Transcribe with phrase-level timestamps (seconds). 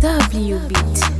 [0.00, 1.19] W beat.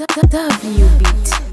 [0.00, 1.49] W beat.